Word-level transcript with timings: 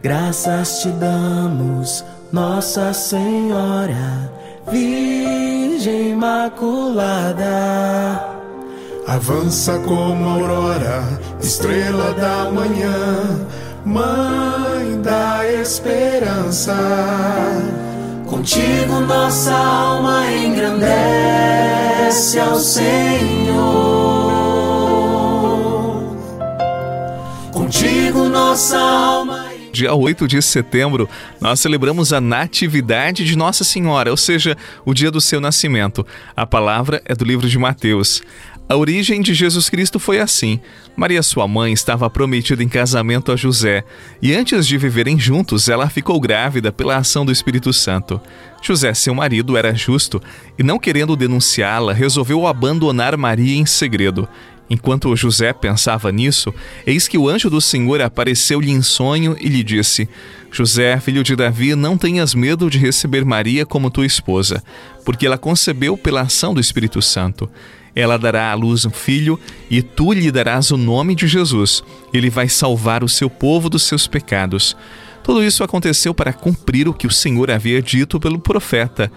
Graças 0.00 0.82
te 0.82 0.90
damos, 0.90 2.04
Nossa 2.30 2.92
Senhora, 2.92 4.30
Virgem 4.70 6.10
Imaculada. 6.10 7.48
Avança 9.08 9.76
como 9.80 10.28
aurora, 10.28 11.02
estrela 11.40 12.12
da 12.12 12.48
manhã, 12.50 13.44
Mãe 13.84 15.00
da 15.02 15.44
esperança. 15.50 16.76
Contigo 18.28 19.00
nossa 19.00 19.52
alma 19.52 20.30
engrandece 20.30 20.78
ao 22.38 22.56
Senhor. 22.60 23.58
Contigo 27.52 28.28
nossa 28.28 28.78
alma 28.78 29.57
dia 29.78 29.94
8 29.94 30.26
de 30.26 30.42
setembro, 30.42 31.08
nós 31.40 31.60
celebramos 31.60 32.12
a 32.12 32.20
Natividade 32.20 33.24
de 33.24 33.36
Nossa 33.36 33.62
Senhora, 33.62 34.10
ou 34.10 34.16
seja, 34.16 34.56
o 34.84 34.92
dia 34.92 35.08
do 35.08 35.20
seu 35.20 35.40
nascimento. 35.40 36.04
A 36.36 36.44
palavra 36.44 37.00
é 37.04 37.14
do 37.14 37.24
livro 37.24 37.48
de 37.48 37.56
Mateus. 37.56 38.20
A 38.68 38.76
origem 38.76 39.22
de 39.22 39.32
Jesus 39.32 39.70
Cristo 39.70 40.00
foi 40.00 40.18
assim. 40.18 40.58
Maria, 40.96 41.22
sua 41.22 41.46
mãe, 41.46 41.72
estava 41.72 42.10
prometida 42.10 42.62
em 42.62 42.68
casamento 42.68 43.30
a 43.30 43.36
José, 43.36 43.84
e 44.20 44.34
antes 44.34 44.66
de 44.66 44.76
viverem 44.76 45.16
juntos, 45.16 45.68
ela 45.68 45.88
ficou 45.88 46.20
grávida 46.20 46.72
pela 46.72 46.96
ação 46.96 47.24
do 47.24 47.30
Espírito 47.30 47.72
Santo. 47.72 48.20
José, 48.60 48.92
seu 48.94 49.14
marido, 49.14 49.56
era 49.56 49.72
justo 49.72 50.20
e, 50.58 50.64
não 50.64 50.78
querendo 50.78 51.14
denunciá-la, 51.14 51.92
resolveu 51.92 52.48
abandonar 52.48 53.16
Maria 53.16 53.56
em 53.56 53.64
segredo. 53.64 54.28
Enquanto 54.70 55.14
José 55.16 55.52
pensava 55.52 56.12
nisso, 56.12 56.52
eis 56.86 57.08
que 57.08 57.16
o 57.16 57.28
anjo 57.28 57.48
do 57.48 57.60
Senhor 57.60 58.02
apareceu-lhe 58.02 58.70
em 58.70 58.82
sonho 58.82 59.36
e 59.40 59.48
lhe 59.48 59.62
disse: 59.62 60.08
José, 60.50 61.00
filho 61.00 61.24
de 61.24 61.34
Davi, 61.34 61.74
não 61.74 61.96
tenhas 61.96 62.34
medo 62.34 62.68
de 62.68 62.78
receber 62.78 63.24
Maria 63.24 63.64
como 63.64 63.90
tua 63.90 64.04
esposa, 64.04 64.62
porque 65.04 65.26
ela 65.26 65.38
concebeu 65.38 65.96
pela 65.96 66.22
ação 66.22 66.52
do 66.52 66.60
Espírito 66.60 67.00
Santo. 67.00 67.48
Ela 67.94 68.16
dará 68.16 68.52
à 68.52 68.54
luz 68.54 68.84
um 68.84 68.90
filho 68.90 69.40
e 69.70 69.82
tu 69.82 70.12
lhe 70.12 70.30
darás 70.30 70.70
o 70.70 70.76
nome 70.76 71.14
de 71.14 71.26
Jesus. 71.26 71.82
Ele 72.12 72.30
vai 72.30 72.48
salvar 72.48 73.02
o 73.02 73.08
seu 73.08 73.28
povo 73.28 73.68
dos 73.68 73.82
seus 73.82 74.06
pecados. 74.06 74.76
Tudo 75.24 75.42
isso 75.42 75.64
aconteceu 75.64 76.14
para 76.14 76.32
cumprir 76.32 76.88
o 76.88 76.94
que 76.94 77.06
o 77.06 77.10
Senhor 77.10 77.50
havia 77.50 77.82
dito 77.82 78.20
pelo 78.20 78.38
profeta. 78.38 79.10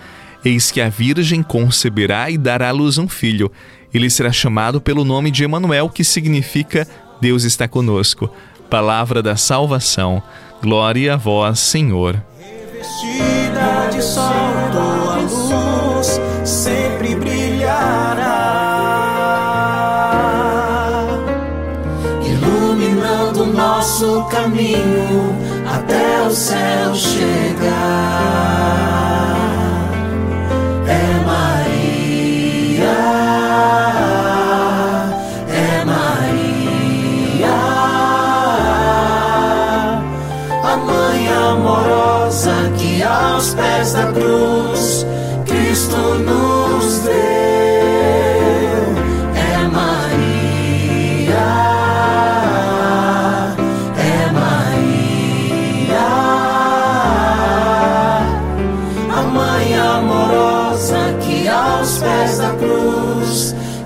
Eis 0.43 0.71
que 0.71 0.81
a 0.81 0.89
Virgem 0.89 1.43
conceberá 1.43 2.31
e 2.31 2.37
dará 2.37 2.69
à 2.69 2.71
luz 2.71 2.97
um 2.97 3.07
filho. 3.07 3.51
Ele 3.93 4.09
será 4.09 4.31
chamado 4.31 4.79
pelo 4.79 5.03
nome 5.03 5.29
de 5.31 5.43
Emanuel, 5.43 5.89
que 5.89 6.03
significa 6.03 6.87
Deus 7.19 7.43
está 7.43 7.67
conosco. 7.67 8.29
Palavra 8.69 9.21
da 9.21 9.35
salvação. 9.35 10.23
Glória 10.61 11.15
a 11.15 11.17
vós, 11.17 11.59
Senhor. 11.59 12.23
Revestida 12.39 13.89
de 13.91 14.01
sol, 14.01 14.31
tua 14.71 15.17
luz 15.17 16.21
sempre 16.43 17.15
brilhará, 17.15 18.27
iluminando 22.25 23.45
nosso 23.47 24.23
caminho 24.25 25.35
até 25.67 26.21
o 26.21 26.31
céu 26.31 26.95
chegar. 26.95 29.00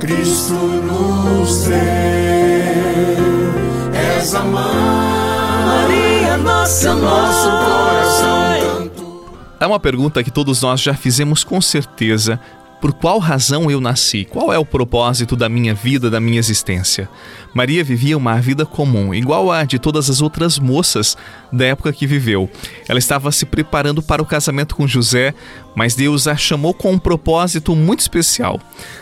Cristo 0.05 0.53
nos 0.53 1.63
deu. 1.63 1.75
És 3.93 4.35
a 4.35 4.43
mãe, 4.43 4.61
Maria, 5.65 6.37
nossa, 6.37 6.93
nosso 6.93 7.49
coração 7.49 8.55
é 9.57 9.65
uma 9.65 9.79
pergunta 9.79 10.23
que 10.23 10.29
todos 10.29 10.61
nós 10.61 10.79
já 10.81 10.93
fizemos 10.93 11.43
com 11.43 11.59
certeza. 11.59 12.39
Por 12.81 12.93
qual 12.93 13.19
razão 13.19 13.71
eu 13.71 13.81
nasci? 13.81 14.25
Qual 14.25 14.53
é 14.53 14.59
o 14.59 14.65
propósito 14.65 15.35
da 15.35 15.49
minha 15.49 15.73
vida, 15.73 16.09
da 16.09 16.19
minha 16.19 16.39
existência? 16.39 17.09
Maria 17.53 17.83
vivia 17.83 18.17
uma 18.17 18.39
vida 18.39 18.65
comum, 18.65 19.13
igual 19.13 19.51
à 19.51 19.63
de 19.63 19.79
todas 19.79 20.09
as 20.09 20.21
outras 20.21 20.59
moças 20.59 21.17
da 21.51 21.65
época 21.65 21.93
que 21.93 22.05
viveu. 22.05 22.49
Ela 22.87 22.99
estava 22.99 23.31
se 23.31 23.45
preparando 23.45 24.01
para 24.01 24.21
o 24.21 24.25
casamento 24.25 24.75
com 24.75 24.85
José, 24.85 25.33
mas 25.73 25.95
Deus 25.95 26.27
a 26.27 26.35
chamou 26.35 26.73
com 26.73 26.91
um 26.91 26.99
propósito 26.99 27.75
muito 27.75 28.01
especial. 28.01 28.59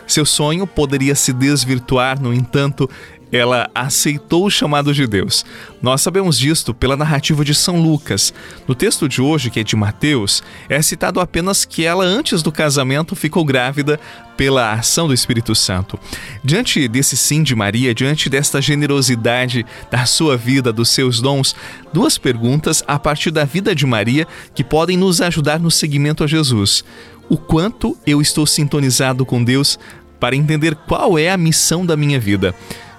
Seu 0.07 0.25
sonho 0.25 0.67
poderia 0.67 1.15
se 1.15 1.33
desvirtuar, 1.33 2.21
no 2.21 2.33
entanto, 2.33 2.89
ela 3.33 3.67
aceitou 3.73 4.45
o 4.45 4.49
chamado 4.51 4.93
de 4.93 5.07
Deus. 5.07 5.43
Nós 5.81 6.01
sabemos 6.01 6.37
disto 6.37 6.71
pela 6.71 6.95
narrativa 6.95 7.43
de 7.43 7.55
São 7.55 7.81
Lucas. 7.81 8.31
No 8.67 8.75
texto 8.75 9.09
de 9.09 9.23
hoje, 9.23 9.49
que 9.49 9.59
é 9.59 9.63
de 9.63 9.75
Mateus, 9.75 10.43
é 10.69 10.79
citado 10.83 11.19
apenas 11.19 11.65
que 11.65 11.83
ela, 11.83 12.05
antes 12.05 12.43
do 12.43 12.51
casamento, 12.51 13.15
ficou 13.15 13.43
grávida 13.43 13.99
pela 14.37 14.73
ação 14.73 15.07
do 15.07 15.15
Espírito 15.15 15.55
Santo. 15.55 15.99
Diante 16.43 16.87
desse 16.87 17.17
sim 17.17 17.41
de 17.41 17.55
Maria, 17.55 17.93
diante 17.95 18.29
desta 18.29 18.61
generosidade 18.61 19.65
da 19.89 20.05
sua 20.05 20.37
vida, 20.37 20.71
dos 20.71 20.89
seus 20.89 21.19
dons, 21.19 21.55
duas 21.91 22.19
perguntas 22.19 22.83
a 22.87 22.99
partir 22.99 23.31
da 23.31 23.45
vida 23.45 23.73
de 23.73 23.85
Maria 23.87 24.27
que 24.53 24.63
podem 24.63 24.95
nos 24.95 25.21
ajudar 25.21 25.59
no 25.59 25.71
seguimento 25.71 26.23
a 26.23 26.27
Jesus. 26.27 26.85
O 27.27 27.37
quanto 27.37 27.97
eu 28.05 28.21
estou 28.21 28.45
sintonizado 28.45 29.25
com 29.25 29.43
Deus 29.43 29.79
para 30.19 30.35
entender 30.35 30.75
qual 30.75 31.17
é 31.17 31.31
a 31.31 31.37
missão 31.37 31.83
da 31.83 31.97
minha 31.97 32.19
vida. 32.19 32.53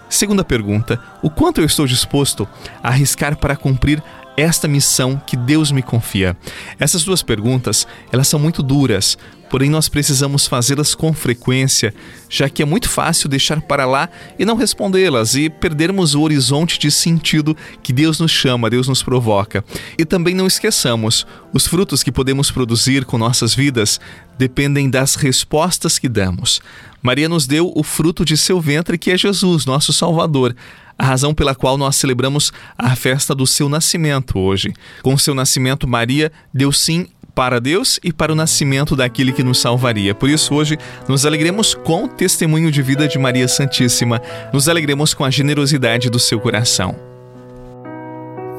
Segunda 0.09 0.45
pergunta: 0.45 1.01
o 1.23 1.31
quanto 1.31 1.61
eu 1.61 1.65
estou 1.65 1.87
disposto 1.87 2.49
a 2.83 2.89
arriscar 2.89 3.37
para 3.37 3.57
cumprir 3.57 4.03
esta 4.37 4.69
missão 4.69 5.21
que 5.27 5.37
Deus 5.37 5.71
me 5.71 5.83
confia? 5.83 6.37
Essas 6.79 7.05
duas 7.05 7.23
perguntas, 7.23 7.87
elas 8.13 8.29
são 8.29 8.39
muito 8.39 8.63
duras, 8.63 9.17
porém 9.51 9.71
nós 9.71 9.89
precisamos 9.89 10.47
fazê-las 10.47 10.95
com 10.95 11.13
frequência, 11.13 11.95
já 12.29 12.49
que 12.49 12.63
é 12.63 12.65
muito 12.65 12.89
fácil 12.89 13.29
deixar 13.29 13.61
para 13.63 13.87
lá 13.87 14.09
e 14.39 14.45
não 14.45 14.57
respondê-las 14.57 15.35
e 15.35 15.49
perdermos 15.49 16.15
o 16.15 16.23
horizonte 16.23 16.79
de 16.79 16.91
sentido 16.91 17.57
que 17.83 17.93
Deus 17.93 18.19
nos 18.19 18.33
chama, 18.33 18.71
Deus 18.71 18.89
nos 18.89 19.03
provoca. 19.03 19.65
E 19.99 20.05
também 20.05 20.35
não 20.35 20.47
esqueçamos, 20.47 21.27
os 21.53 21.67
frutos 21.67 22.03
que 22.03 22.11
podemos 22.11 22.51
produzir 22.51 23.05
com 23.05 23.17
nossas 23.17 23.55
vidas 23.55 24.01
dependem 24.37 24.91
das 24.91 25.15
respostas 25.15 25.99
que 25.99 26.09
damos. 26.09 26.61
Maria 27.01 27.29
nos 27.29 27.47
deu 27.47 27.71
o 27.77 27.83
fruto 27.83 28.25
de 28.25 28.37
seu 28.37 28.61
ventre, 28.61 28.97
que 28.97 29.11
é 29.11 29.19
Jesus, 29.19 29.67
nosso 29.67 29.93
Salvador. 29.93 30.57
A 30.99 31.05
razão 31.05 31.35
pela 31.35 31.55
qual 31.55 31.77
nós 31.77 31.97
celebramos 31.97 32.53
a 32.79 32.95
festa 32.95 33.35
do 33.35 33.47
seu 33.47 33.69
nascimento 33.69 34.39
hoje. 34.39 34.73
Com 35.03 35.19
seu 35.19 35.35
nascimento, 35.35 35.89
Maria 35.89 36.31
deu 36.53 36.71
sim 36.71 37.09
para 37.35 37.61
Deus 37.61 37.99
e 38.03 38.13
para 38.13 38.33
o 38.33 38.37
nascimento 38.37 38.95
daquele 38.95 39.33
que 39.33 39.43
nos 39.43 39.59
salvaria. 39.59 40.15
Por 40.15 40.31
isso, 40.31 40.55
hoje, 40.55 40.79
nos 41.09 41.27
alegremos 41.27 41.75
com 41.75 42.05
o 42.05 42.09
testemunho 42.09 42.71
de 42.71 42.81
vida 42.81 43.09
de 43.09 43.19
Maria 43.19 43.49
Santíssima, 43.49 44.23
nos 44.53 44.69
alegremos 44.69 45.13
com 45.13 45.25
a 45.25 45.31
generosidade 45.31 46.09
do 46.09 46.19
seu 46.19 46.39
coração. 46.39 46.95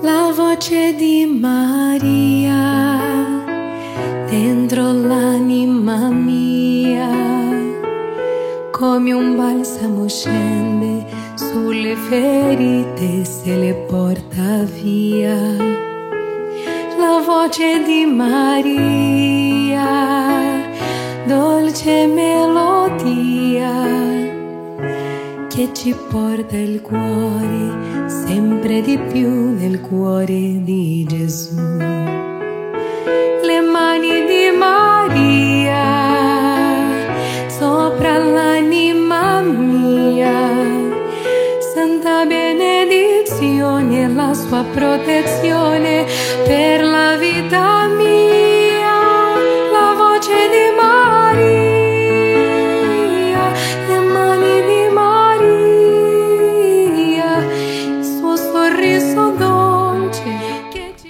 La 0.03 0.31
voce 0.31 0.93
di 0.93 1.25
Maria 1.25 2.65
dentro 4.29 4.91
l'anima 4.91 6.11
mia 6.11 7.09
come 8.71 9.13
un 9.13 9.35
balsamo 9.35 10.07
scende 10.07 10.74
sulle 11.55 11.95
ferite 11.95 13.23
se 13.23 13.55
le 13.55 13.73
porta 13.87 14.63
via. 14.81 15.37
La 16.99 17.21
voce 17.25 17.81
di 17.81 18.05
Maria, 18.05 19.87
dolce 21.25 22.07
melodia, 22.07 23.71
che 25.47 25.69
ci 25.71 25.95
porta 26.09 26.57
il 26.57 26.81
cuore 26.81 28.09
sempre 28.09 28.81
di 28.81 28.97
più 28.97 29.55
nel 29.57 29.79
cuore 29.79 30.61
di 30.61 31.05
Gesù. 31.07 31.55
Le 33.49 33.61
mani 33.61 34.25
di 34.25 34.51
Maria 34.57 35.64
sua 44.55 44.63
protezione 44.63 46.05
per 46.45 46.81
la 46.81 47.17
vita 47.17 47.87
mia, 47.89 49.35
la 49.69 49.93
voce 49.97 50.49
di 50.49 50.71
Maria, 50.81 51.83
le 53.89 53.99
mani 53.99 54.61
di 54.61 54.87
Maria, 54.93 55.83
il 57.97 58.03
suo 58.05 58.37
sorriso 58.37 59.35
dolce. 59.37 60.31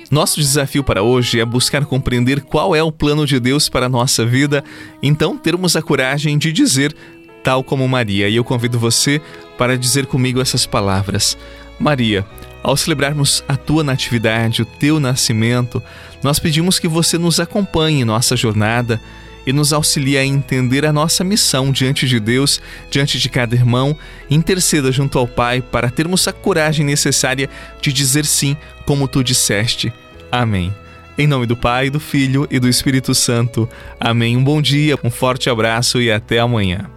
Nosso 0.09 0.39
desafio 0.39 0.83
para 0.83 1.03
hoje 1.03 1.39
é 1.39 1.45
buscar 1.45 1.85
compreender 1.85 2.41
qual 2.41 2.75
é 2.75 2.81
o 2.81 2.91
plano 2.91 3.27
de 3.27 3.39
Deus 3.39 3.69
para 3.69 3.85
a 3.85 3.89
nossa 3.89 4.25
vida, 4.25 4.63
então 5.03 5.37
termos 5.37 5.75
a 5.75 5.83
coragem 5.83 6.39
de 6.39 6.51
dizer, 6.51 6.95
tal 7.43 7.63
como 7.63 7.87
Maria. 7.87 8.27
E 8.27 8.37
eu 8.37 8.43
convido 8.43 8.79
você 8.79 9.21
para 9.55 9.77
dizer 9.77 10.07
comigo 10.07 10.41
essas 10.41 10.65
palavras. 10.65 11.37
Maria, 11.79 12.25
ao 12.63 12.75
celebrarmos 12.75 13.43
a 13.47 13.55
tua 13.55 13.83
natividade, 13.83 14.61
o 14.61 14.65
teu 14.65 14.99
nascimento, 14.99 15.81
nós 16.23 16.39
pedimos 16.39 16.79
que 16.79 16.87
você 16.87 17.17
nos 17.17 17.39
acompanhe 17.39 18.01
em 18.01 18.05
nossa 18.05 18.35
jornada 18.35 18.99
e 19.45 19.53
nos 19.53 19.71
auxilie 19.71 20.17
a 20.17 20.25
entender 20.25 20.85
a 20.85 20.91
nossa 20.91 21.23
missão 21.23 21.71
diante 21.71 22.07
de 22.07 22.19
Deus, 22.19 22.59
diante 22.89 23.19
de 23.19 23.29
cada 23.29 23.53
irmão, 23.53 23.95
interceda 24.29 24.91
junto 24.91 25.19
ao 25.19 25.27
Pai 25.27 25.61
para 25.61 25.91
termos 25.91 26.27
a 26.27 26.33
coragem 26.33 26.85
necessária 26.85 27.49
de 27.79 27.93
dizer 27.93 28.25
sim, 28.25 28.57
como 28.85 29.07
tu 29.07 29.23
disseste. 29.23 29.93
Amém. 30.31 30.73
Em 31.17 31.27
nome 31.27 31.45
do 31.45 31.55
Pai, 31.55 31.89
do 31.89 31.99
Filho 31.99 32.47
e 32.49 32.59
do 32.59 32.67
Espírito 32.67 33.13
Santo. 33.13 33.69
Amém. 33.99 34.35
Um 34.35 34.43
bom 34.43 34.61
dia, 34.61 34.97
um 35.03 35.09
forte 35.09 35.49
abraço 35.49 36.01
e 36.01 36.11
até 36.11 36.39
amanhã. 36.39 36.89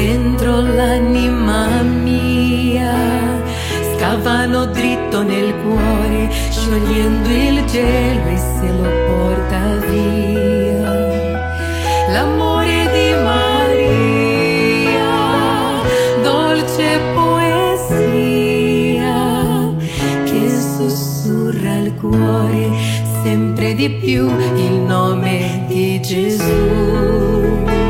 Dentro 0.00 0.62
l'anima 0.62 1.82
mia 1.82 2.94
scavano 3.94 4.64
dritto 4.66 5.22
nel 5.22 5.54
cuore, 5.62 6.30
sciogliendo 6.48 7.28
il 7.28 7.64
gelo 7.66 8.28
e 8.28 8.36
se 8.38 8.72
lo 8.80 8.88
porta 9.06 9.76
via. 9.90 10.92
L'amore 12.12 12.88
di 12.94 13.12
Maria, 13.28 15.10
dolce 16.22 16.98
poesia, 17.14 18.38
che 20.24 20.48
sussurra 20.48 21.72
al 21.72 21.92
cuore 22.00 22.70
sempre 23.22 23.74
di 23.74 23.90
più 23.90 24.30
il 24.56 24.80
nome 24.80 25.64
di 25.68 26.00
Gesù. 26.00 27.89